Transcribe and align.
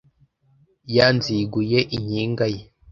Ya 0.95 1.07
Nziguye- 1.15 1.87
inkiga 1.95 2.45
ye 2.55 2.63